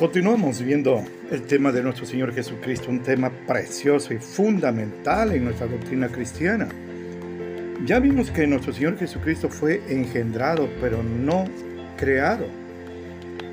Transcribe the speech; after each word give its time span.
Continuamos 0.00 0.62
viendo 0.62 1.04
el 1.30 1.42
tema 1.42 1.72
de 1.72 1.82
nuestro 1.82 2.06
Señor 2.06 2.32
Jesucristo, 2.32 2.88
un 2.88 3.02
tema 3.02 3.30
precioso 3.46 4.14
y 4.14 4.16
fundamental 4.16 5.30
en 5.32 5.44
nuestra 5.44 5.66
doctrina 5.66 6.08
cristiana. 6.08 6.70
Ya 7.84 7.98
vimos 7.98 8.30
que 8.30 8.46
nuestro 8.46 8.72
Señor 8.72 8.98
Jesucristo 8.98 9.50
fue 9.50 9.82
engendrado, 9.90 10.70
pero 10.80 11.02
no 11.02 11.44
creado. 11.98 12.46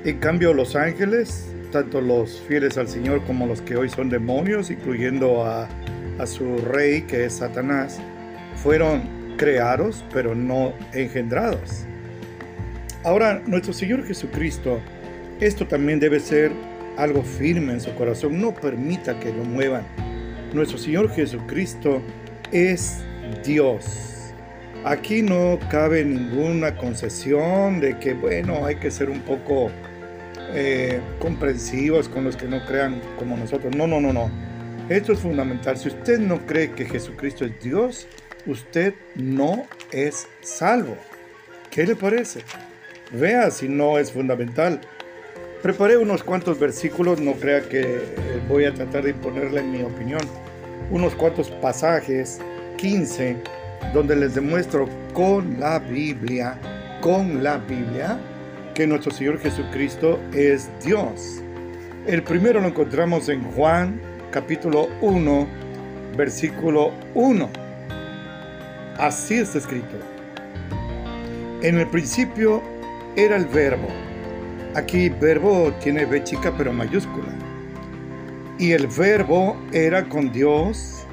En 0.06 0.18
cambio, 0.20 0.54
los 0.54 0.74
ángeles, 0.74 1.52
tanto 1.70 2.00
los 2.00 2.40
fieles 2.48 2.78
al 2.78 2.88
Señor 2.88 3.22
como 3.26 3.46
los 3.46 3.60
que 3.60 3.76
hoy 3.76 3.90
son 3.90 4.08
demonios, 4.08 4.70
incluyendo 4.70 5.44
a, 5.44 5.68
a 6.18 6.26
su 6.26 6.56
rey 6.56 7.02
que 7.02 7.26
es 7.26 7.34
Satanás, 7.34 8.00
fueron 8.54 9.36
creados, 9.36 10.02
pero 10.14 10.34
no 10.34 10.72
engendrados. 10.94 11.84
Ahora, 13.04 13.42
nuestro 13.46 13.74
Señor 13.74 14.06
Jesucristo 14.06 14.80
esto 15.40 15.66
también 15.66 16.00
debe 16.00 16.20
ser 16.20 16.52
algo 16.96 17.22
firme 17.22 17.72
en 17.72 17.80
su 17.80 17.94
corazón. 17.94 18.40
No 18.40 18.54
permita 18.54 19.18
que 19.20 19.32
lo 19.32 19.44
muevan. 19.44 19.84
Nuestro 20.52 20.78
Señor 20.78 21.10
Jesucristo 21.10 22.02
es 22.52 22.98
Dios. 23.44 24.32
Aquí 24.84 25.22
no 25.22 25.58
cabe 25.70 26.04
ninguna 26.04 26.76
concesión 26.76 27.80
de 27.80 27.98
que, 27.98 28.14
bueno, 28.14 28.64
hay 28.64 28.76
que 28.76 28.90
ser 28.90 29.10
un 29.10 29.20
poco 29.20 29.70
eh, 30.54 31.00
comprensivos 31.18 32.08
con 32.08 32.24
los 32.24 32.36
que 32.36 32.46
no 32.46 32.64
crean 32.64 33.00
como 33.18 33.36
nosotros. 33.36 33.74
No, 33.76 33.86
no, 33.86 34.00
no, 34.00 34.12
no. 34.12 34.30
Esto 34.88 35.12
es 35.12 35.18
fundamental. 35.18 35.76
Si 35.76 35.88
usted 35.88 36.18
no 36.18 36.46
cree 36.46 36.72
que 36.72 36.86
Jesucristo 36.86 37.44
es 37.44 37.60
Dios, 37.60 38.08
usted 38.46 38.94
no 39.14 39.66
es 39.92 40.26
salvo. 40.40 40.96
¿Qué 41.70 41.86
le 41.86 41.94
parece? 41.94 42.40
Vea 43.12 43.50
si 43.50 43.68
no 43.68 43.98
es 43.98 44.10
fundamental. 44.12 44.80
Preparé 45.62 45.96
unos 45.96 46.22
cuantos 46.22 46.60
versículos, 46.60 47.20
no 47.20 47.32
crea 47.32 47.68
que 47.68 47.80
eh, 47.80 48.40
voy 48.48 48.64
a 48.64 48.72
tratar 48.72 49.02
de 49.02 49.10
imponerle 49.10 49.60
mi 49.60 49.82
opinión. 49.82 50.20
Unos 50.92 51.16
cuantos 51.16 51.50
pasajes, 51.50 52.38
15, 52.76 53.36
donde 53.92 54.14
les 54.14 54.36
demuestro 54.36 54.88
con 55.12 55.58
la 55.58 55.80
Biblia, 55.80 56.56
con 57.00 57.42
la 57.42 57.58
Biblia, 57.58 58.20
que 58.72 58.86
nuestro 58.86 59.10
Señor 59.10 59.40
Jesucristo 59.40 60.20
es 60.32 60.70
Dios. 60.84 61.42
El 62.06 62.22
primero 62.22 62.60
lo 62.60 62.68
encontramos 62.68 63.28
en 63.28 63.42
Juan 63.42 64.00
capítulo 64.30 64.88
1, 65.00 65.48
versículo 66.16 66.92
1. 67.14 67.50
Así 68.96 69.34
está 69.34 69.58
escrito. 69.58 69.96
En 71.62 71.80
el 71.80 71.88
principio 71.88 72.62
era 73.16 73.34
el 73.34 73.46
verbo 73.46 73.88
Aquí 74.74 75.08
verbo 75.08 75.72
tiene 75.82 76.04
B 76.04 76.22
chica 76.24 76.52
pero 76.56 76.72
mayúscula. 76.72 77.32
Y 78.58 78.72
el 78.72 78.86
verbo 78.86 79.56
era 79.72 80.08
con 80.08 80.32
Dios 80.32 81.06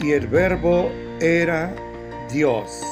y 0.00 0.12
el 0.12 0.26
verbo 0.26 0.90
era 1.20 1.74
Dios. 2.32 2.82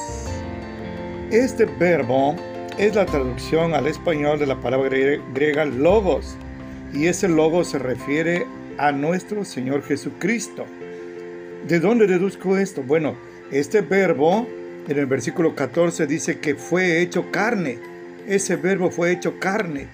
Este 1.31 1.65
verbo 1.65 2.35
es 2.77 2.95
la 2.95 3.05
traducción 3.05 3.73
al 3.73 3.87
español 3.87 4.39
de 4.39 4.45
la 4.45 4.59
palabra 4.59 4.89
griega 5.33 5.65
logos 5.65 6.35
y 6.93 7.07
ese 7.07 7.27
logo 7.27 7.63
se 7.63 7.79
refiere 7.79 8.45
a 8.77 8.91
nuestro 8.91 9.43
Señor 9.43 9.83
Jesucristo. 9.83 10.65
¿De 11.67 11.79
dónde 11.79 12.07
deduzco 12.07 12.57
esto? 12.57 12.83
Bueno, 12.83 13.15
este 13.51 13.81
verbo 13.81 14.47
en 14.87 14.97
el 14.97 15.05
versículo 15.05 15.55
14 15.55 16.05
dice 16.07 16.39
que 16.39 16.55
fue 16.55 17.01
hecho 17.01 17.31
carne. 17.31 17.79
Ese 18.27 18.55
verbo 18.55 18.89
fue 18.89 19.11
hecho 19.11 19.39
carne 19.39 19.87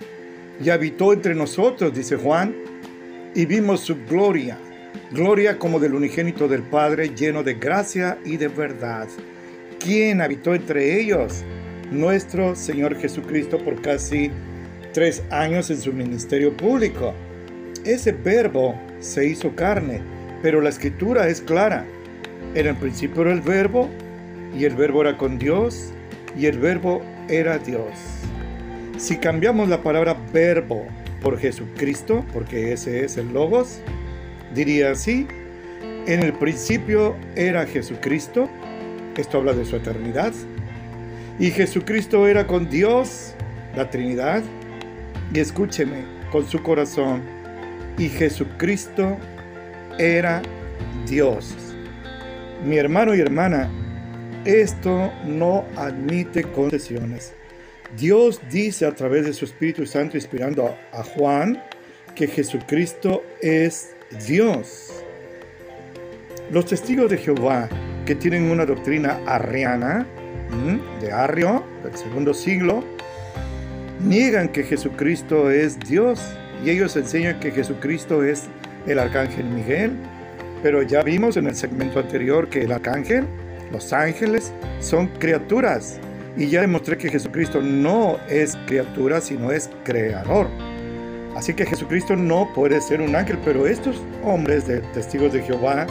y 0.64 0.70
habitó 0.70 1.12
entre 1.12 1.36
nosotros, 1.36 1.94
dice 1.94 2.16
Juan, 2.16 2.56
y 3.36 3.46
vimos 3.46 3.82
su 3.82 3.96
gloria, 4.10 4.58
gloria 5.12 5.58
como 5.58 5.80
del 5.80 5.96
unigénito 5.96 6.48
del 6.48 6.64
Padre, 6.64 7.10
lleno 7.16 7.44
de 7.44 7.56
gracia 7.56 8.18
y 8.24 8.38
de 8.38 8.48
verdad. 8.48 9.08
¿Quién 9.80 10.22
habitó 10.22 10.56
entre 10.56 11.02
ellos? 11.02 11.44
Nuestro 11.92 12.56
Señor 12.56 12.96
Jesucristo 12.96 13.58
por 13.58 13.82
casi 13.82 14.32
tres 14.94 15.24
años 15.30 15.70
en 15.70 15.82
su 15.82 15.92
ministerio 15.92 16.56
público. 16.56 17.14
Ese 17.84 18.14
verbo 18.14 18.80
se 19.00 19.28
hizo 19.28 19.56
carne, 19.56 20.02
pero 20.42 20.62
la 20.62 20.70
escritura 20.70 21.28
es 21.28 21.42
clara. 21.42 21.86
En 22.56 22.68
el 22.68 22.76
principio 22.76 23.24
era 23.24 23.34
el 23.34 23.42
verbo, 23.42 23.90
y 24.58 24.64
el 24.66 24.76
verbo 24.76 25.02
era 25.02 25.18
con 25.18 25.38
Dios, 25.38 25.92
y 26.38 26.46
el 26.46 26.60
verbo 26.60 27.02
era 27.32 27.58
Dios. 27.58 27.94
Si 28.98 29.18
cambiamos 29.18 29.70
la 29.70 29.82
palabra 29.82 30.16
verbo 30.34 30.86
por 31.22 31.40
Jesucristo, 31.40 32.26
porque 32.34 32.74
ese 32.74 33.06
es 33.06 33.18
el 33.18 33.34
logos, 33.34 33.80
diría 34.54 34.92
así, 34.92 35.28
en 36.06 36.22
el 36.22 36.34
principio 36.34 37.16
era 37.36 37.66
Jesucristo, 37.66 38.50
esto 39.16 39.38
habla 39.38 39.54
de 39.54 39.66
su 39.66 39.78
eternidad, 39.78 40.34
y 41.40 41.52
Jesucristo 41.52 42.28
era 42.28 42.48
con 42.48 42.70
Dios, 42.70 43.34
la 43.76 43.90
Trinidad, 43.90 44.44
y 45.34 45.40
escúcheme, 45.40 46.04
con 46.32 46.46
su 46.48 46.62
corazón, 46.62 47.22
y 47.98 48.10
Jesucristo 48.10 49.18
era 49.98 50.42
Dios. 51.08 51.56
Mi 52.66 52.78
hermano 52.78 53.16
y 53.16 53.22
hermana, 53.22 53.70
esto 54.46 55.12
no 55.26 55.66
admite 55.76 56.44
concesiones. 56.44 57.34
Dios 57.98 58.42
dice 58.50 58.86
a 58.86 58.96
través 58.96 59.26
de 59.26 59.34
su 59.34 59.46
Espíritu 59.46 59.86
Santo, 59.86 60.18
inspirando 60.18 60.76
a, 60.94 61.04
Juan, 61.04 61.62
que 62.16 62.28
Jesucristo 62.28 63.24
es 63.42 63.96
Dios. 64.28 65.04
Los 66.52 66.66
testigos 66.66 67.10
de 67.10 67.18
Jehová, 67.18 67.70
que 68.06 68.16
tienen 68.16 68.50
una 68.50 68.66
doctrina 68.66 69.20
arriana, 69.26 70.06
de 71.00 71.12
Arrio, 71.12 71.64
del 71.84 71.96
segundo 71.96 72.34
siglo, 72.34 72.84
niegan 74.04 74.50
que 74.50 74.64
Jesucristo 74.64 75.50
es 75.50 75.80
Dios 75.80 76.22
y 76.66 76.70
ellos 76.70 76.96
enseñan 76.96 77.40
que 77.40 77.52
Jesucristo 77.52 78.24
es 78.24 78.48
el 78.88 79.00
arcángel 79.00 79.46
Miguel. 79.46 79.92
Pero 80.62 80.84
ya 80.84 81.04
vimos 81.04 81.38
en 81.38 81.48
el 81.48 81.56
segmento 81.56 82.00
anterior 82.00 82.50
que 82.50 82.62
el 82.62 82.72
arcángel, 82.72 83.26
los 83.72 83.94
ángeles, 83.94 84.54
son 84.80 85.08
criaturas 85.20 86.00
y 86.38 86.48
ya 86.48 86.62
demostré 86.62 86.98
que 86.98 87.10
Jesucristo 87.10 87.62
no 87.62 88.18
es 88.30 88.58
criatura, 88.68 89.22
sino 89.22 89.52
es 89.52 89.70
creador. 89.84 90.48
Así 91.36 91.54
que 91.54 91.66
Jesucristo 91.66 92.16
no 92.16 92.52
puede 92.54 92.82
ser 92.82 93.02
un 93.02 93.16
ángel, 93.16 93.38
pero 93.44 93.66
estos 93.66 94.02
hombres 94.24 94.68
de 94.68 94.80
testigos 94.94 95.34
de 95.34 95.42
Jehová 95.42 95.88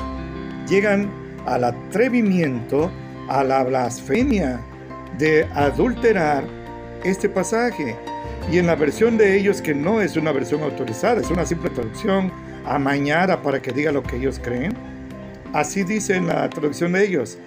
llegan 0.68 1.10
al 1.46 1.64
atrevimiento, 1.64 2.91
a 3.28 3.42
la 3.44 3.64
blasfemia 3.64 4.60
de 5.18 5.44
adulterar 5.54 6.44
este 7.04 7.28
pasaje. 7.28 7.97
Y 8.50 8.58
en 8.58 8.66
la 8.66 8.74
versión 8.74 9.16
de 9.16 9.36
ellos, 9.36 9.62
que 9.62 9.74
no 9.74 10.00
es 10.00 10.16
una 10.16 10.32
versión 10.32 10.62
autorizada, 10.62 11.20
es 11.20 11.30
una 11.30 11.47
simple 11.47 11.70
traducción 11.70 12.32
amañada 12.66 13.41
para 13.42 13.60
que 13.60 13.72
diga 13.72 13.92
lo 13.92 14.02
que 14.02 14.16
ellos 14.16 14.41
creen, 14.42 14.74
así 15.52 15.82
dice 15.82 16.16
en 16.16 16.26
la 16.26 16.48
traducción 16.50 16.92
de 16.92 17.04
ellos, 17.04 17.38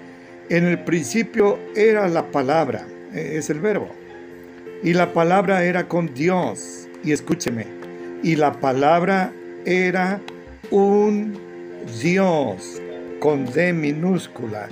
en 0.50 0.66
el 0.66 0.80
principio 0.80 1.59
era 1.76 2.08
la 2.08 2.31
palabra, 2.31 2.86
e, 3.14 3.38
es 3.38 3.50
el 3.50 3.59
verbo. 3.59 3.90
Y 4.84 4.94
la 4.94 5.14
palabra 5.14 5.64
era 5.64 5.88
con 5.88 6.14
Dios. 6.14 6.88
Y 7.04 7.12
escúcheme, 7.12 7.66
y 8.22 8.36
la 8.36 8.54
palabra 8.54 9.31
era 9.66 10.22
un 10.72 11.38
Dios 12.02 12.81
con 13.20 13.46
D 13.46 13.74
minúscula. 13.74 14.70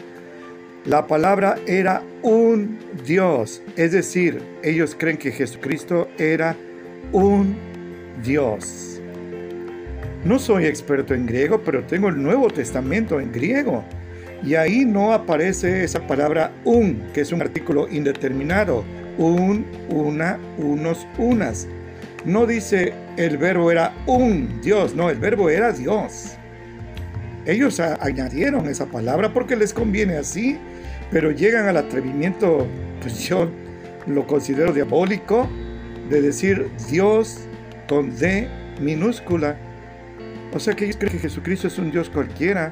La 0.86 1.06
palabra 1.06 1.58
era 1.68 2.02
un 2.24 2.80
Dios, 3.06 3.62
es 3.76 3.92
decir, 3.92 4.42
ellos 4.64 4.96
creen 4.98 5.18
que 5.18 5.32
Jesucristo 5.32 6.08
era 6.18 6.56
un 7.12 7.56
Dios. 8.24 9.00
No 10.24 10.40
soy 10.40 10.66
experto 10.66 11.14
en 11.14 11.26
griego, 11.26 11.62
pero 11.64 11.84
tengo 11.84 12.10
el 12.10 12.22
Nuevo 12.22 12.48
Testamento 12.50 13.20
en 13.20 13.32
griego. 13.32 13.84
Y 14.44 14.56
ahí 14.56 14.86
no 14.86 15.14
aparece 15.14 15.84
esa 15.84 16.06
palabra 16.08 16.52
un, 16.66 17.04
que 17.14 17.22
es 17.22 17.32
un 17.32 17.42
artículo 17.42 17.88
indeterminado. 17.90 18.84
Un, 19.18 19.66
una, 19.90 20.40
unos, 20.58 21.06
unas. 21.18 21.68
No 22.26 22.46
dice 22.46 22.94
el 23.18 23.38
verbo 23.38 23.72
era 23.72 23.94
un 24.08 24.62
Dios, 24.62 24.96
no, 24.96 25.10
el 25.10 25.20
verbo 25.20 25.50
era 25.50 25.72
Dios. 25.72 26.36
Ellos 27.46 27.80
añadieron 27.80 28.68
esa 28.68 28.86
palabra 28.86 29.34
porque 29.34 29.56
les 29.56 29.74
conviene 29.74 30.18
así, 30.18 30.58
pero 31.12 31.32
llegan 31.32 31.68
al 31.68 31.78
atrevimiento, 31.78 32.68
pues 33.02 33.20
yo 33.28 33.50
lo 34.08 34.26
considero 34.28 34.74
diabólico, 34.74 35.50
de 36.10 36.22
decir 36.22 36.70
Dios 36.90 37.48
con 37.88 38.16
D 38.18 38.48
minúscula. 38.80 39.58
O 40.54 40.60
sea 40.60 40.76
que 40.76 40.86
ellos 40.86 40.98
creen 40.98 41.14
que 41.14 41.20
Jesucristo 41.20 41.68
es 41.68 41.78
un 41.80 41.92
Dios 41.92 42.10
cualquiera 42.10 42.72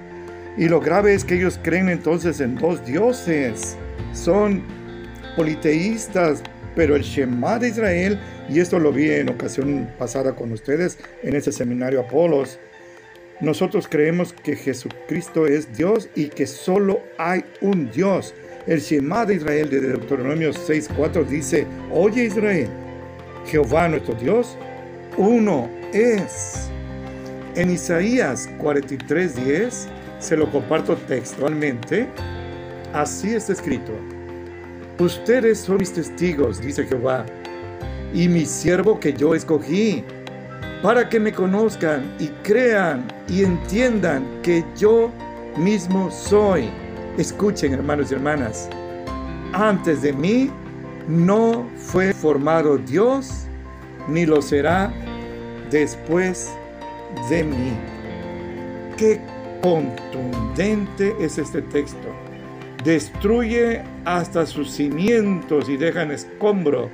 y 0.60 0.70
lo 0.70 0.80
grave 0.80 1.16
es 1.16 1.26
que 1.26 1.36
ellos 1.36 1.60
creen 1.64 1.90
entonces 1.90 2.40
en 2.40 2.56
dos 2.56 2.86
dioses. 2.86 3.76
Son 4.14 4.64
politeístas 5.36 6.44
pero 6.76 6.96
el 6.96 7.02
Shema 7.02 7.60
de 7.60 7.68
Israel, 7.70 8.20
y 8.48 8.60
esto 8.62 8.80
lo 8.80 8.94
vi 8.94 9.10
en 9.12 9.30
ocasión 9.30 9.90
pasada 9.98 10.34
con 10.34 10.52
ustedes 10.54 10.98
en 11.24 11.36
ese 11.36 11.52
seminario 11.52 12.00
Apolos, 12.00 12.58
nosotros 13.42 13.88
creemos 13.90 14.32
que 14.32 14.56
Jesucristo 14.56 15.46
es 15.46 15.76
Dios 15.76 16.10
y 16.16 16.28
que 16.28 16.48
solo 16.48 17.02
hay 17.18 17.44
un 17.60 17.92
Dios. 17.92 18.34
El 18.66 18.80
Shema 18.80 19.26
de 19.26 19.36
Israel 19.36 19.70
de 19.70 19.82
Deuteronomio 19.82 20.52
6.4 20.52 21.26
dice, 21.26 21.68
oye 21.92 22.26
Israel, 22.26 22.70
Jehová 23.46 23.88
nuestro 23.88 24.14
Dios, 24.16 24.58
uno 25.18 25.70
es. 25.94 26.70
En 27.56 27.72
Isaías 27.72 28.50
43.10, 28.60 29.88
se 30.20 30.38
lo 30.38 30.50
comparto 30.52 30.96
textualmente, 30.96 32.08
así 32.94 33.34
está 33.34 33.54
escrito. 33.54 33.94
Ustedes 35.00 35.60
son 35.60 35.78
mis 35.78 35.94
testigos, 35.94 36.62
dice 36.62 36.86
Jehová, 36.86 37.26
y 38.14 38.28
mi 38.28 38.46
siervo 38.46 39.00
que 39.00 39.14
yo 39.14 39.34
escogí, 39.34 40.04
para 40.82 41.10
que 41.10 41.20
me 41.20 41.34
conozcan 41.34 42.04
y 42.20 42.28
crean 42.44 43.06
y 43.28 43.44
entiendan 43.44 44.26
que 44.44 44.64
yo 44.78 45.12
mismo 45.58 46.10
soy. 46.12 46.70
Escuchen, 47.18 47.74
hermanos 47.74 48.12
y 48.12 48.16
hermanas, 48.16 48.70
antes 49.54 50.02
de 50.02 50.14
mí 50.14 50.50
no 51.08 51.66
fue 51.78 52.14
formado 52.14 52.78
Dios, 52.78 53.46
ni 54.08 54.26
lo 54.26 54.42
será 54.42 54.92
después 55.70 56.50
de 57.30 57.44
mí. 57.44 57.74
Qué 58.96 59.20
contundente 59.62 61.16
es 61.20 61.38
este 61.38 61.62
texto 61.62 62.10
destruye 62.84 63.82
hasta 64.06 64.46
sus 64.46 64.72
cimientos 64.72 65.70
y 65.70 65.78
deja 65.78 66.04
en 66.04 66.12
escombro 66.12 66.90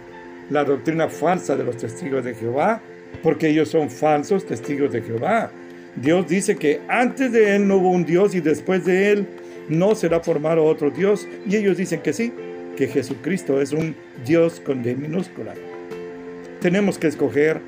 la 0.50 0.64
doctrina 0.64 1.10
falsa 1.10 1.56
de 1.56 1.64
los 1.64 1.78
testigos 1.78 2.24
de 2.24 2.36
Jehová, 2.36 2.82
porque 3.24 3.50
ellos 3.50 3.70
son 3.70 3.90
falsos 3.90 4.46
testigos 4.46 4.92
de 4.92 5.02
Jehová. 5.02 5.52
Dios 5.96 6.28
dice 6.28 6.56
que 6.56 6.82
antes 6.88 7.32
de 7.32 7.56
él 7.56 7.68
no 7.68 7.78
hubo 7.78 7.92
un 7.92 8.06
Dios 8.06 8.36
y 8.36 8.42
después 8.42 8.86
de 8.86 9.12
él 9.12 9.28
no 9.70 9.96
será 9.96 10.20
formado 10.20 10.64
otro 10.64 10.92
Dios. 10.92 11.28
Y 11.48 11.56
ellos 11.56 11.78
dicen 11.78 12.02
que 12.02 12.14
sí, 12.14 12.34
que 12.76 12.88
Jesucristo 12.88 13.62
es 13.62 13.72
un 13.72 13.96
Dios 14.26 14.60
con 14.60 14.84
D 14.84 14.96
minúscula. 14.96 15.54
Tenemos 16.60 16.98
que 16.98 17.08
escoger 17.08 17.62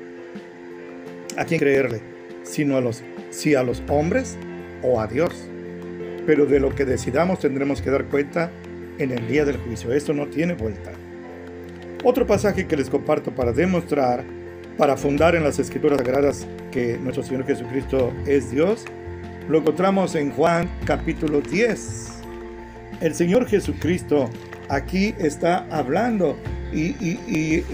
a 1.36 1.44
quién 1.44 1.58
creerle, 1.58 2.00
sino 2.42 2.76
a 2.76 2.80
los, 2.80 3.02
si 3.30 3.54
a 3.54 3.62
los 3.62 3.82
hombres 3.88 4.36
o 4.82 5.00
a 5.00 5.06
Dios 5.06 5.48
pero 6.28 6.44
de 6.44 6.60
lo 6.60 6.74
que 6.74 6.84
decidamos 6.84 7.38
tendremos 7.38 7.80
que 7.80 7.88
dar 7.88 8.04
cuenta 8.04 8.50
en 8.98 9.12
el 9.12 9.26
día 9.28 9.46
del 9.46 9.56
juicio. 9.56 9.94
Esto 9.94 10.12
no 10.12 10.26
tiene 10.26 10.52
vuelta. 10.52 10.92
Otro 12.04 12.26
pasaje 12.26 12.66
que 12.66 12.76
les 12.76 12.90
comparto 12.90 13.34
para 13.34 13.54
demostrar, 13.54 14.24
para 14.76 14.98
fundar 14.98 15.36
en 15.36 15.42
las 15.42 15.58
escrituras 15.58 15.96
sagradas 15.96 16.46
que 16.70 16.98
nuestro 16.98 17.22
Señor 17.22 17.46
Jesucristo 17.46 18.12
es 18.26 18.50
Dios, 18.50 18.84
lo 19.48 19.60
encontramos 19.60 20.14
en 20.16 20.30
Juan 20.32 20.68
capítulo 20.84 21.40
10. 21.40 22.08
El 23.00 23.14
Señor 23.14 23.46
Jesucristo 23.46 24.28
aquí 24.68 25.14
está 25.18 25.66
hablando 25.70 26.36
y, 26.74 26.88
y, 27.00 27.64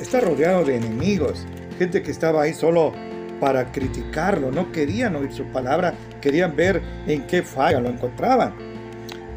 está 0.00 0.20
rodeado 0.22 0.64
de 0.64 0.76
enemigos, 0.76 1.46
gente 1.78 2.00
que 2.00 2.10
estaba 2.10 2.44
ahí 2.44 2.54
solo 2.54 2.94
para 3.40 3.72
criticarlo, 3.72 4.50
no 4.50 4.72
querían 4.72 5.16
oír 5.16 5.32
su 5.32 5.44
palabra, 5.44 5.92
querían 6.20 6.54
ver 6.54 6.80
en 7.06 7.22
qué 7.26 7.42
falla 7.42 7.80
lo 7.80 7.88
encontraban. 7.88 8.54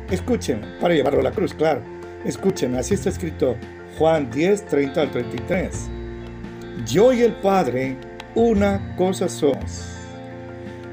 Escuchen, 0.10 0.62
para 0.80 0.94
llevarlo 0.94 1.22
a 1.22 1.24
la 1.24 1.32
cruz, 1.32 1.54
claro. 1.54 1.82
Escuchen, 2.26 2.76
así 2.76 2.94
está 2.94 3.10
escrito 3.10 3.56
Juan 3.98 4.30
10, 4.30 4.66
30 4.66 5.02
al 5.02 5.12
33. 5.12 5.90
Yo 6.86 7.14
y 7.14 7.22
el 7.22 7.34
Padre, 7.34 7.98
una 8.36 8.96
cosa 8.96 9.30
somos. 9.30 9.90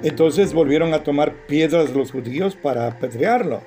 Entonces 0.03 0.53
volvieron 0.53 0.95
a 0.95 1.03
tomar 1.03 1.35
piedras 1.47 1.91
los 1.91 2.13
judíos 2.13 2.57
para 2.57 2.87
apedrearlo. 2.87 3.63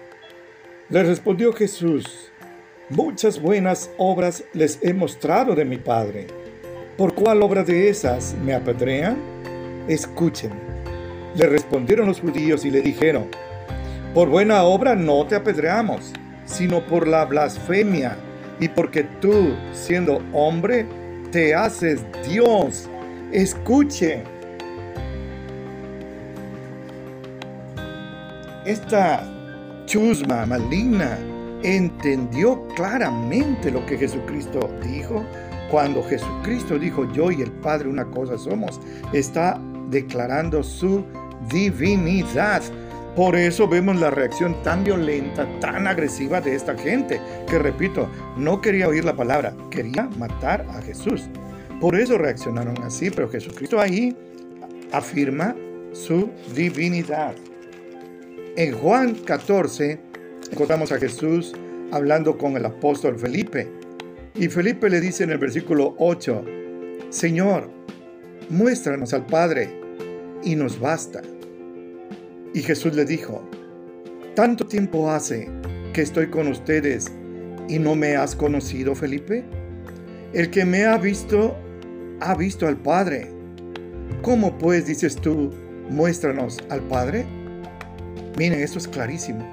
Le 0.90 1.04
respondió 1.04 1.54
Jesús, 1.54 2.32
muchas 2.90 3.42
buenas 3.42 3.92
obras 3.98 4.44
les 4.54 4.80
he 4.82 4.94
mostrado 4.94 5.56
de 5.56 5.66
mi 5.66 5.78
Padre. 5.78 6.28
¿Por 6.98 7.14
cuál 7.14 7.42
obra 7.42 7.64
de 7.64 7.90
esas 7.90 8.36
me 8.44 8.54
apedrean? 8.54 9.34
escuchen. 9.88 10.73
Le 11.36 11.48
respondieron 11.48 12.08
los 12.08 12.22
judíos 12.22 12.64
y 12.66 12.72
le 12.72 12.82
dijeron, 12.82 13.28
por 14.14 14.30
buena 14.30 14.64
obra 14.64 14.96
no 14.96 15.26
te 15.26 15.36
apedreamos, 15.36 16.14
sino 16.46 16.86
por 16.86 17.08
la 17.08 17.26
blasfemia 17.26 18.16
y 18.60 18.68
porque 18.70 19.04
tú, 19.20 19.56
siendo 19.74 20.22
hombre, 20.32 20.86
te 21.32 21.56
haces 21.56 22.06
Dios. 22.30 22.88
Escuche. 23.32 24.24
Esta 28.66 29.28
chusma 29.86 30.46
maligna 30.46 31.18
entendió 31.64 32.68
claramente 32.76 33.72
lo 33.72 33.86
que 33.86 33.98
Jesucristo 33.98 34.70
dijo. 34.84 35.24
Cuando 35.72 36.04
Jesucristo 36.04 36.78
dijo, 36.78 37.12
yo 37.14 37.32
y 37.32 37.42
el 37.42 37.52
Padre 37.52 37.90
una 37.90 38.06
cosa 38.06 38.38
somos, 38.38 38.80
está 39.12 39.60
declarando 39.90 40.62
su 40.62 41.04
divinidad. 41.50 42.62
Por 43.16 43.36
eso 43.36 43.68
vemos 43.68 44.00
la 44.00 44.10
reacción 44.10 44.62
tan 44.64 44.84
violenta, 44.84 45.48
tan 45.60 45.88
agresiva 45.88 46.42
de 46.42 46.56
esta 46.56 46.76
gente, 46.76 47.22
que 47.48 47.60
repito, 47.60 48.10
no 48.38 48.60
quería 48.60 48.88
oír 48.88 49.06
la 49.06 49.16
palabra, 49.16 49.56
quería 49.70 50.10
matar 50.18 50.66
a 50.70 50.82
Jesús. 50.82 51.30
Por 51.80 51.96
eso 51.96 52.18
reaccionaron 52.18 52.82
así, 52.82 53.12
pero 53.12 53.30
Jesucristo 53.30 53.80
ahí 53.80 54.16
afirma 54.92 55.56
su 55.92 56.30
divinidad. 56.56 57.36
En 58.56 58.74
Juan 58.76 59.16
14 59.16 60.00
encontramos 60.52 60.92
a 60.92 61.00
Jesús 61.00 61.54
hablando 61.92 62.38
con 62.38 62.56
el 62.58 62.66
apóstol 62.66 63.18
Felipe. 63.20 63.70
Y 64.36 64.48
Felipe 64.48 64.90
le 64.90 65.02
dice 65.02 65.24
en 65.24 65.32
el 65.32 65.38
versículo 65.38 65.96
8, 66.00 66.46
Señor, 67.10 67.70
muéstranos 68.50 69.14
al 69.14 69.26
Padre 69.26 69.70
y 70.44 70.56
nos 70.56 70.80
basta. 70.80 71.22
Y 72.54 72.62
Jesús 72.62 72.96
le 72.96 73.04
dijo, 73.04 73.42
¿tanto 74.36 74.66
tiempo 74.66 75.10
hace 75.10 75.50
que 75.92 76.02
estoy 76.02 76.28
con 76.28 76.48
ustedes 76.48 77.12
y 77.68 77.80
no 77.80 77.96
me 77.96 78.16
has 78.16 78.36
conocido, 78.36 78.94
Felipe? 78.94 79.44
El 80.34 80.52
que 80.52 80.64
me 80.64 80.86
ha 80.86 80.98
visto, 80.98 81.56
ha 82.22 82.36
visto 82.36 82.68
al 82.68 82.78
Padre. 82.78 83.32
¿Cómo 84.22 84.56
pues 84.58 84.86
dices 84.86 85.16
tú, 85.16 85.52
muéstranos 85.90 86.60
al 86.70 86.82
Padre? 86.82 87.26
Miren, 88.38 88.62
esto 88.62 88.78
es 88.78 88.88
clarísimo. 88.88 89.44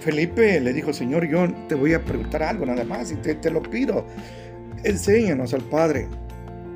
Felipe 0.00 0.60
le 0.60 0.72
dijo, 0.72 0.92
Señor, 0.92 1.28
yo 1.28 1.46
te 1.68 1.76
voy 1.76 1.94
a 1.94 2.04
preguntar 2.04 2.42
algo 2.42 2.66
nada 2.66 2.82
más 2.82 3.12
y 3.12 3.16
te, 3.16 3.36
te 3.36 3.48
lo 3.48 3.62
pido. 3.62 4.04
Enséñanos 4.82 5.54
al 5.54 5.62
Padre 5.62 6.08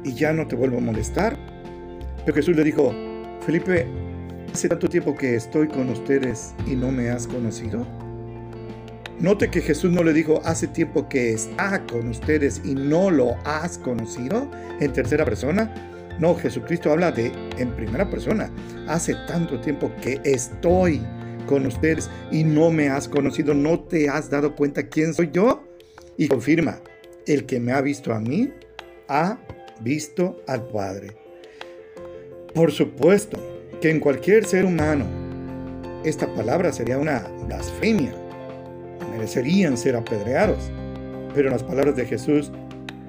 y 0.05 0.15
ya 0.15 0.33
no 0.33 0.47
te 0.47 0.55
vuelvo 0.55 0.79
a 0.79 0.83
molestar. 0.83 1.37
Pero 2.25 2.37
Jesús 2.37 2.57
le 2.57 2.63
dijo, 2.63 2.95
Felipe, 3.45 3.87
hace 4.57 4.71
tanto 4.71 4.89
tiempo 4.89 5.15
que 5.15 5.35
estoy 5.35 5.69
con 5.69 5.91
ustedes 5.91 6.55
y 6.67 6.77
no 6.77 6.91
me 6.91 7.11
has 7.11 7.27
conocido. 7.27 7.87
Note 9.21 9.51
que 9.51 9.61
Jesús 9.61 9.93
no 9.93 10.03
le 10.03 10.15
dijo, 10.15 10.41
hace 10.47 10.67
tiempo 10.67 11.11
que 11.11 11.35
está 11.35 11.85
con 11.85 12.09
ustedes 12.09 12.63
y 12.65 12.75
no 12.75 13.11
lo 13.11 13.37
has 13.45 13.77
conocido 13.77 14.51
en 14.81 14.95
tercera 14.95 15.27
persona. 15.27 15.75
No, 16.19 16.35
Jesucristo 16.35 16.91
habla 16.91 17.13
de 17.13 17.31
en 17.59 17.71
primera 17.77 18.09
persona. 18.09 18.51
Hace 18.89 19.15
tanto 19.29 19.61
tiempo 19.61 19.93
que 20.01 20.23
estoy 20.25 21.03
con 21.47 21.67
ustedes 21.67 22.09
y 22.33 22.43
no 22.43 22.71
me 22.71 22.89
has 22.89 23.09
conocido, 23.09 23.53
no 23.53 23.81
te 23.81 24.09
has 24.09 24.31
dado 24.31 24.57
cuenta 24.57 24.89
quién 24.89 25.13
soy 25.13 25.29
yo. 25.35 25.65
Y 26.17 26.29
confirma, 26.29 26.81
el 27.27 27.45
que 27.45 27.61
me 27.61 27.73
ha 27.73 27.83
visto 27.83 28.15
a 28.15 28.21
mí, 28.21 28.51
ha 29.09 29.39
visto 29.83 30.43
al 30.47 30.67
Padre. 30.69 31.15
Por 32.55 32.73
supuesto 32.73 33.56
que 33.87 33.93
en 33.93 34.01
cualquier 34.01 34.45
ser 34.45 34.65
humano 34.65 35.05
esta 36.03 36.27
palabra 36.35 36.73
sería 36.73 36.99
una 36.99 37.21
blasfemia. 37.47 38.13
Merecerían 39.13 39.77
ser 39.77 39.95
apedreados. 39.95 40.73
Pero 41.33 41.51
las 41.51 41.63
palabras 41.63 41.95
de 41.95 42.05
Jesús 42.05 42.51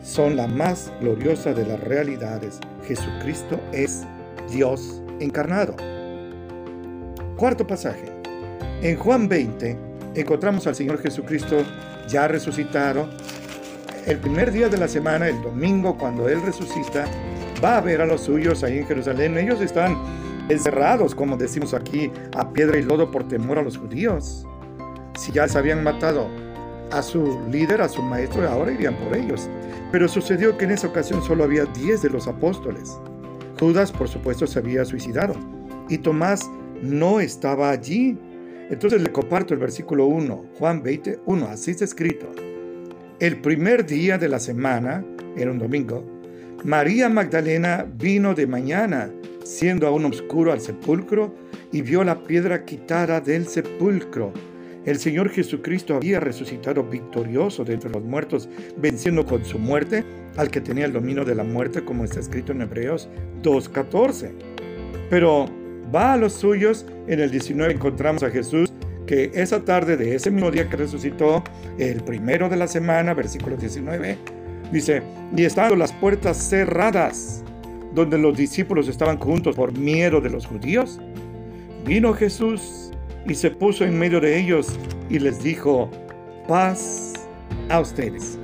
son 0.03 0.36
la 0.36 0.46
más 0.46 0.93
gloriosa 1.00 1.55
de 1.55 1.65
las 1.65 1.79
realidades. 1.79 2.60
Jesucristo 2.88 3.60
es 3.74 4.03
Dios 4.51 5.01
encarnado. 5.19 5.75
Cuarto 7.38 7.65
pasaje. 7.65 8.12
En 8.84 8.98
Juan 8.98 9.27
20 9.27 9.75
encontramos 10.13 10.67
al 10.67 10.75
Señor 10.75 11.01
Jesucristo 11.01 11.57
ya 12.07 12.27
resucitado. 12.27 13.10
El 14.05 14.19
primer 14.19 14.51
día 14.51 14.69
de 14.69 14.77
la 14.77 14.88
semana, 14.88 15.27
el 15.27 15.41
domingo, 15.41 15.98
cuando 15.98 16.29
Él 16.29 16.39
resucita, 16.43 17.05
va 17.63 17.77
a 17.77 17.81
ver 17.81 18.00
a 18.00 18.05
los 18.05 18.22
suyos 18.22 18.63
ahí 18.63 18.77
en 18.77 18.86
Jerusalén. 18.86 19.39
Ellos 19.39 19.60
están 19.60 19.98
encerrados, 20.50 21.16
como 21.16 21.38
decimos 21.38 21.74
aquí, 21.74 22.12
a 22.36 22.51
piedra 22.51 22.77
y 22.77 22.84
lodo 22.84 23.12
por 23.12 23.27
temor 23.27 23.60
a 23.60 23.63
los 23.63 23.77
judíos. 23.77 24.46
Si 25.18 25.32
ya 25.32 25.48
se 25.48 25.58
habían 25.58 25.84
matado 25.84 26.27
a 26.92 27.01
su 27.01 27.39
líder, 27.51 27.82
a 27.82 27.89
su 27.89 28.01
maestro, 28.01 28.48
ahora 28.48 28.72
irían 28.72 28.96
por 28.96 29.16
ellos. 29.16 29.50
Pero 29.92 30.08
sucedió 30.08 30.58
que 30.58 30.66
en 30.66 30.72
esa 30.72 30.88
ocasión 30.88 31.24
solo 31.24 31.44
había 31.44 31.66
10 31.66 32.01
de 32.01 32.10
los 32.10 32.27
apóstoles. 32.27 32.98
Judas, 33.60 33.92
por 33.92 34.08
supuesto, 34.08 34.46
se 34.46 34.60
había 34.60 34.86
suicidado 34.86 35.34
y 35.89 35.98
Tomás 35.98 36.50
no 36.82 37.20
estaba 37.20 37.72
allí. 37.72 38.18
Entonces 38.70 39.01
le 39.01 39.12
comparto 39.12 39.54
el 39.54 39.60
versículo 39.60 40.06
1, 40.06 40.46
Juan 40.60 40.84
20, 40.84 41.20
1, 41.25 41.48
así 41.48 41.72
está 41.72 41.86
escrito. 41.86 42.27
El 43.20 43.42
primer 43.42 43.86
día 43.86 44.18
de 44.18 44.30
la 44.30 44.39
semana, 44.39 45.04
era 45.36 45.51
un 45.51 45.58
domingo, 45.58 46.04
María 46.63 47.08
Magdalena 47.08 47.86
vino 47.98 48.34
de 48.34 48.46
mañana, 48.46 49.10
siendo 49.48 49.88
aún 49.88 50.06
oscuro 50.06 50.51
al 50.51 50.60
sepulcro, 50.60 51.34
y 51.72 51.82
vio 51.82 52.04
la 52.04 52.24
piedra 52.24 52.66
quitada 52.66 53.22
del 53.22 53.48
sepulcro. 53.48 54.34
El 54.86 55.00
Señor 55.00 55.30
Jesucristo 55.30 55.96
había 55.96 56.20
resucitado 56.20 56.84
victorioso 56.84 57.63
de 57.63 57.74
entre 57.74 57.89
los 57.89 58.04
muertos, 58.04 58.48
venciendo 58.77 59.25
con 59.25 59.44
su 59.44 59.60
muerte 59.60 60.04
al 60.38 60.50
que 60.50 60.62
tenía 60.62 60.86
el 60.86 60.94
dominio 60.94 61.25
de 61.25 61.36
la 61.36 61.44
muerte, 61.44 61.84
como 61.84 62.04
está 62.04 62.20
escrito 62.20 62.51
en 62.51 62.62
Hebreos 62.62 63.10
2.14. 63.44 64.32
Pero 65.10 65.46
va 65.94 66.13
a 66.13 66.18
los 66.18 66.34
suyos, 66.34 66.86
en 67.08 67.20
el 67.20 67.32
19 67.32 67.74
encontramos 67.74 68.24
a 68.24 68.30
Jesús 68.30 68.72
que 69.06 69.32
esa 69.34 69.63
tarde 69.63 69.98
de 69.98 70.16
ese 70.16 70.30
mismo 70.32 70.51
día 70.51 70.70
que 70.70 70.77
resucitó, 70.77 71.44
el 71.77 72.01
primero 72.04 72.50
de 72.50 72.58
la 72.58 72.68
semana, 72.68 73.13
versículo 73.13 73.56
19, 73.56 74.18
dice, 74.72 75.01
y 75.36 75.44
estando 75.44 75.75
las 75.75 75.94
puertas 75.94 76.38
cerradas, 76.38 77.44
donde 77.98 78.20
los 78.20 78.38
discípulos 78.38 78.88
estaban 78.88 79.18
juntos 79.18 79.56
por 79.56 79.75
miedo 79.75 80.22
de 80.22 80.30
los 80.30 80.46
judíos, 80.46 81.00
vino 81.84 82.13
Jesús 82.13 82.92
y 83.25 83.34
se 83.34 83.50
puso 83.50 83.86
en 83.86 83.98
medio 83.98 84.22
de 84.22 84.39
ellos 84.39 84.80
y 85.10 85.18
les 85.18 85.42
dijo, 85.42 85.89
paz 86.48 87.13
a 87.70 87.80
ustedes. 87.80 88.38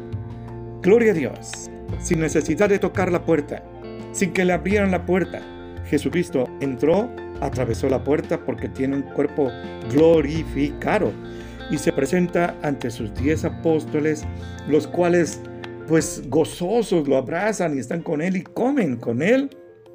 Gloria 0.82 1.12
a 1.12 1.14
Dios, 1.14 1.70
sin 2.02 2.20
necesidad 2.20 2.68
de 2.68 2.80
tocar 2.80 3.12
la 3.12 3.24
puerta, 3.26 3.64
sin 4.12 4.34
que 4.34 4.44
le 4.44 4.54
abrieran 4.54 4.90
la 4.90 5.06
puerta. 5.06 5.40
Jesucristo 5.86 6.50
entró, 6.60 7.08
atravesó 7.40 7.88
la 7.90 8.04
puerta 8.04 8.44
porque 8.44 8.70
tiene 8.70 8.96
un 8.96 9.04
cuerpo 9.04 9.52
glorificado 9.92 11.12
y 11.70 11.78
se 11.78 11.94
presenta 11.94 12.56
ante 12.64 12.90
sus 12.90 13.14
diez 13.14 13.46
apóstoles, 13.46 14.26
los 14.68 14.88
cuales 14.88 15.42
pues 15.88 16.24
gozosos 16.30 17.08
lo 17.08 17.18
abrazan 17.18 17.76
y 17.76 17.80
están 17.80 18.02
con 18.02 18.22
él 18.22 18.38
y 18.38 18.42
comen 18.42 18.98
con 18.98 19.22
él. 19.22 19.50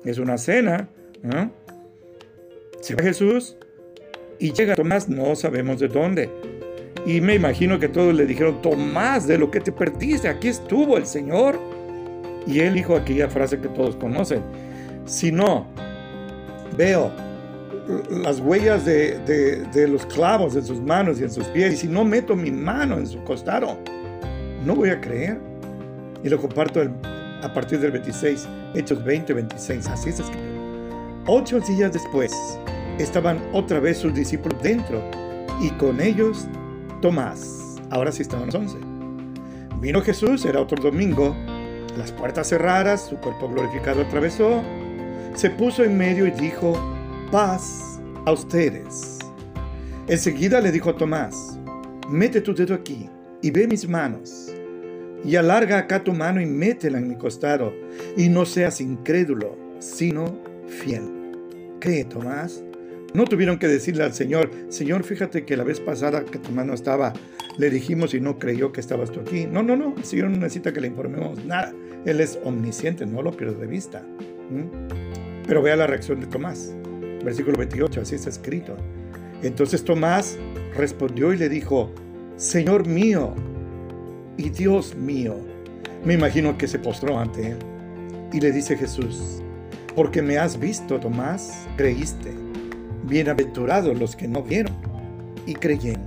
Es 0.04 0.18
una 0.18 0.38
cena. 0.38 0.88
Se 2.80 2.94
ve 2.94 3.02
Jesús 3.02 3.56
y 4.38 4.52
llega 4.52 4.74
Tomás, 4.74 5.08
no 5.08 5.34
sabemos 5.34 5.80
de 5.80 5.88
dónde. 5.88 6.30
Y 7.06 7.20
me 7.20 7.34
imagino 7.34 7.78
que 7.78 7.88
todos 7.88 8.14
le 8.14 8.26
dijeron, 8.26 8.60
Tomás, 8.62 9.26
de 9.26 9.38
lo 9.38 9.50
que 9.50 9.60
te 9.60 9.72
perdiste, 9.72 10.28
aquí 10.28 10.48
estuvo 10.48 10.96
el 10.96 11.06
Señor. 11.06 11.58
Y 12.46 12.60
él 12.60 12.74
dijo 12.74 12.96
aquella 12.96 13.28
frase 13.28 13.58
que 13.58 13.68
todos 13.68 13.96
conocen, 13.96 14.42
si 15.04 15.32
no 15.32 15.66
veo 16.76 17.10
las 18.10 18.40
huellas 18.40 18.84
de, 18.84 19.18
de, 19.72 19.88
los 19.88 20.04
clavos 20.06 20.54
en 20.54 20.64
sus 20.64 20.80
manos 20.80 21.20
y 21.20 21.24
en 21.24 21.30
sus 21.30 21.46
pies, 21.48 21.74
y 21.74 21.76
si 21.76 21.88
no 21.88 22.04
meto 22.04 22.36
mi 22.36 22.50
mano 22.50 22.98
en 22.98 23.06
su 23.06 23.22
costado, 23.24 23.78
no 24.64 24.74
voy 24.74 24.90
a 24.90 25.00
creer. 25.00 25.38
Y 26.22 26.28
lo 26.28 26.40
comparto 26.40 26.82
a 27.42 27.54
partir 27.54 27.78
del 27.80 27.92
26, 27.92 28.48
Hechos 28.74 29.04
20, 29.04 29.32
26, 29.32 29.86
así 29.88 30.10
es 30.10 30.20
escrito. 30.20 30.42
Ocho 31.26 31.60
días 31.60 31.92
después, 31.92 32.32
estaban 32.98 33.38
otra 33.52 33.80
vez 33.80 33.98
sus 33.98 34.14
discípulos 34.14 34.60
dentro 34.62 35.02
y 35.60 35.70
con 35.72 36.00
ellos 36.00 36.46
Tomás. 37.00 37.76
Ahora 37.90 38.12
sí 38.12 38.22
estaban 38.22 38.46
los 38.46 38.54
once. 38.54 38.76
Vino 39.80 40.02
Jesús, 40.02 40.44
era 40.44 40.60
otro 40.60 40.82
domingo, 40.82 41.36
las 41.96 42.12
puertas 42.12 42.48
cerradas, 42.48 43.06
su 43.06 43.16
cuerpo 43.16 43.48
glorificado 43.48 44.02
atravesó, 44.02 44.62
se 45.34 45.50
puso 45.50 45.84
en 45.84 45.96
medio 45.96 46.26
y 46.26 46.30
dijo, 46.32 46.74
paz 47.30 48.00
a 48.24 48.32
ustedes. 48.32 49.18
Enseguida 50.08 50.60
le 50.60 50.72
dijo 50.72 50.90
a 50.90 50.96
Tomás, 50.96 51.58
mete 52.08 52.40
tu 52.40 52.54
dedo 52.54 52.74
aquí 52.74 53.08
y 53.42 53.50
ve 53.50 53.68
mis 53.68 53.88
manos, 53.88 54.52
y 55.24 55.36
alarga 55.36 55.78
acá 55.78 56.04
tu 56.04 56.12
mano 56.12 56.40
y 56.40 56.46
métela 56.46 56.98
en 56.98 57.08
mi 57.08 57.16
costado, 57.16 57.72
y 58.16 58.28
no 58.28 58.44
seas 58.44 58.80
incrédulo, 58.80 59.56
sino 59.78 60.38
fiel. 60.66 61.02
¿Cree, 61.80 62.04
Tomás? 62.04 62.64
No 63.14 63.24
tuvieron 63.24 63.58
que 63.58 63.68
decirle 63.68 64.04
al 64.04 64.12
Señor, 64.12 64.50
Señor, 64.68 65.02
fíjate 65.02 65.44
que 65.44 65.56
la 65.56 65.64
vez 65.64 65.80
pasada 65.80 66.24
que 66.24 66.38
tu 66.38 66.52
mano 66.52 66.74
estaba, 66.74 67.14
le 67.56 67.70
dijimos 67.70 68.14
y 68.14 68.20
no 68.20 68.38
creyó 68.38 68.70
que 68.70 68.80
estabas 68.80 69.10
tú 69.10 69.20
aquí. 69.20 69.46
No, 69.46 69.62
no, 69.62 69.76
no, 69.76 69.94
el 69.96 70.04
Señor 70.04 70.30
no 70.30 70.36
necesita 70.36 70.72
que 70.72 70.80
le 70.80 70.88
informemos 70.88 71.44
nada. 71.44 71.72
Él 72.04 72.20
es 72.20 72.38
omnisciente, 72.44 73.06
no 73.06 73.22
lo 73.22 73.32
pierdo 73.32 73.58
de 73.58 73.66
vista. 73.66 74.04
Pero 75.46 75.62
vea 75.62 75.76
la 75.76 75.86
reacción 75.86 76.20
de 76.20 76.26
Tomás. 76.26 76.74
Versículo 77.24 77.58
28, 77.58 78.02
así 78.02 78.14
está 78.14 78.30
escrito. 78.30 78.76
Entonces 79.42 79.84
Tomás 79.84 80.38
respondió 80.76 81.32
y 81.32 81.38
le 81.38 81.48
dijo, 81.48 81.90
Señor 82.36 82.86
mío 82.86 83.34
y 84.38 84.48
Dios 84.48 84.94
mío. 84.94 85.36
Me 86.04 86.14
imagino 86.14 86.56
que 86.56 86.66
se 86.68 86.78
postró 86.78 87.18
ante 87.18 87.50
él. 87.50 87.58
Y 88.32 88.40
le 88.40 88.52
dice 88.52 88.76
Jesús, 88.76 89.42
porque 89.94 90.22
me 90.22 90.38
has 90.38 90.58
visto, 90.58 90.98
Tomás, 90.98 91.66
creíste. 91.76 92.32
Bienaventurados 93.04 93.98
los 93.98 94.16
que 94.16 94.28
no 94.28 94.42
vieron 94.42 94.74
y 95.44 95.54
creyeron. 95.54 96.06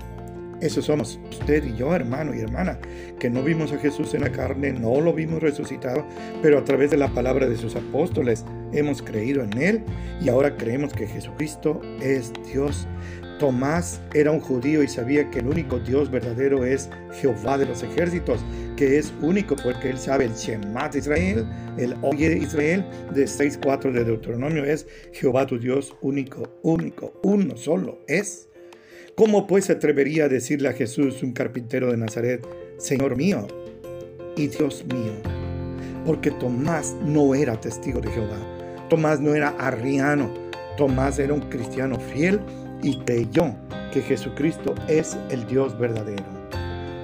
Eso 0.62 0.84
somos 0.84 1.20
usted 1.32 1.66
y 1.66 1.76
yo, 1.76 1.94
hermano 1.96 2.36
y 2.36 2.40
hermana, 2.40 2.78
que 3.20 3.32
no 3.32 3.42
vimos 3.42 3.72
a 3.72 3.80
Jesús 3.80 4.14
en 4.14 4.22
la 4.22 4.32
carne, 4.32 4.72
no 4.72 5.02
lo 5.02 5.12
vimos 5.12 5.42
resucitado, 5.42 6.06
pero 6.44 6.60
a 6.60 6.64
través 6.64 6.92
de 6.92 6.98
la 6.98 7.08
palabra 7.08 7.50
de 7.50 7.58
sus 7.58 7.76
apóstoles 7.76 8.46
hemos 8.72 9.02
creído 9.02 9.44
en 9.44 9.60
Él 9.60 9.84
y 10.22 10.30
ahora 10.30 10.56
creemos 10.58 10.94
que 10.94 11.08
Jesucristo 11.08 11.82
es 12.00 12.32
Dios. 12.54 12.88
Tomás 13.42 14.00
era 14.14 14.30
un 14.30 14.40
judío 14.40 14.84
y 14.84 14.88
sabía 14.88 15.32
que 15.32 15.40
el 15.40 15.48
único 15.48 15.80
Dios 15.80 16.12
verdadero 16.12 16.64
es 16.64 16.92
Jehová 17.20 17.58
de 17.58 17.66
los 17.66 17.82
ejércitos, 17.82 18.40
que 18.78 19.00
es 19.00 19.12
único 19.20 19.56
porque 19.56 19.90
él 19.90 19.98
sabe 19.98 20.26
el 20.26 20.34
Shema 20.34 20.90
de 20.90 21.00
Israel, 21.00 21.48
el 21.76 21.96
Oye 22.04 22.30
de 22.30 22.38
Israel 22.38 22.86
de 23.16 23.24
6.4 23.24 23.94
de 23.94 24.04
Deuteronomio 24.04 24.64
es 24.64 24.86
Jehová 25.12 25.48
tu 25.48 25.58
Dios 25.58 25.96
único, 26.02 26.56
único, 26.62 27.20
uno 27.24 27.58
solo 27.58 27.98
es. 28.08 28.48
¿Cómo 29.16 29.48
pues 29.48 29.66
se 29.66 29.74
atrevería 29.74 30.26
a 30.26 30.30
decirle 30.30 30.70
a 30.70 30.74
Jesús, 30.74 31.24
un 31.24 31.32
carpintero 31.34 31.90
de 31.90 31.98
Nazaret, 31.98 32.46
Señor 32.78 33.16
mío 33.16 33.48
y 34.38 34.50
Dios 34.50 34.86
mío? 34.86 35.14
Porque 36.06 36.30
Tomás 36.30 36.96
no 37.04 37.34
era 37.34 37.60
testigo 37.60 38.02
de 38.02 38.12
Jehová. 38.12 38.38
Tomás 38.88 39.20
no 39.20 39.34
era 39.34 39.50
arriano. 39.58 40.32
Tomás 40.78 41.18
era 41.20 41.34
un 41.34 41.42
cristiano 41.42 42.00
fiel 42.00 42.40
y 42.84 42.98
creyó 43.00 43.56
que 43.92 44.02
Jesucristo 44.02 44.74
es 44.88 45.18
el 45.30 45.46
Dios 45.48 45.78
verdadero. 45.78 46.24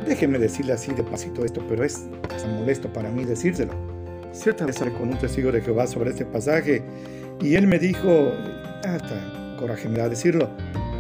Déjeme 0.06 0.40
decirle 0.40 0.74
así 0.74 0.94
de 0.94 1.04
pasito 1.04 1.44
esto, 1.44 1.62
pero 1.68 1.84
es 1.84 2.08
hasta 2.34 2.48
molesto 2.48 2.92
para 2.92 3.10
mí 3.10 3.26
decírselo. 3.26 3.74
Cierta 4.32 4.66
vez 4.66 4.82
hablé 4.82 4.94
con 4.94 5.10
un 5.10 5.18
testigo 5.18 5.52
de 5.52 5.62
Jehová 5.62 5.88
sobre 5.88 6.12
este 6.12 6.26
pasaje 6.26 6.82
y 7.42 7.56
él 7.56 7.68
me 7.68 7.78
dijo, 7.80 8.32
hasta 8.84 9.56
coraje 9.60 9.90
me 9.90 9.98
da 9.98 10.08
decirlo, 10.08 10.50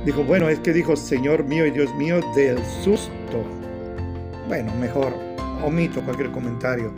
dijo, 0.06 0.24
bueno, 0.24 0.50
es 0.50 0.60
que 0.60 0.74
dijo 0.74 0.96
Señor 0.96 1.44
mío 1.46 1.66
y 1.66 1.72
Dios 1.72 1.94
mío 1.96 2.20
del 2.36 2.58
susto. 2.84 3.44
Bueno, 4.48 4.74
mejor 4.76 5.14
omito 5.64 6.02
cualquier 6.02 6.32
comentario. 6.32 6.94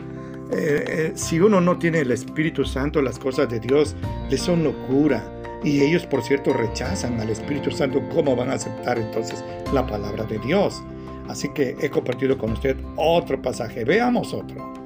Eh, 0.51 0.83
eh, 0.87 1.11
si 1.13 1.39
uno 1.39 1.61
no 1.61 1.77
tiene 1.77 1.99
el 1.99 2.11
Espíritu 2.11 2.65
Santo, 2.65 3.01
las 3.03 3.19
cosas 3.19 3.49
de 3.49 3.59
Dios 3.59 3.95
le 4.29 4.37
son 4.37 4.63
locura 4.63 5.23
y 5.63 5.81
ellos, 5.81 6.05
por 6.05 6.23
cierto, 6.23 6.53
rechazan 6.53 7.19
al 7.19 7.29
Espíritu 7.29 7.71
Santo. 7.71 8.01
¿Cómo 8.13 8.35
van 8.35 8.49
a 8.49 8.53
aceptar 8.53 8.97
entonces 8.97 9.43
la 9.73 9.85
palabra 9.85 10.23
de 10.23 10.39
Dios? 10.39 10.81
Así 11.27 11.49
que 11.49 11.75
he 11.81 11.89
compartido 11.89 12.37
con 12.37 12.51
usted 12.53 12.77
otro 12.95 13.41
pasaje. 13.41 13.83
Veamos 13.83 14.33
otro. 14.33 14.78